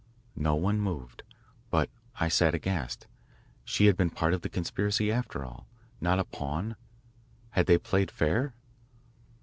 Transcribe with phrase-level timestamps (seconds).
[0.35, 1.21] No one moved.
[1.69, 1.87] But
[2.19, 3.05] I sat aghast.
[3.63, 5.67] She had been a part of the conspiracy, after all,
[5.99, 6.75] not a pawn.
[7.51, 8.55] Had they played fair?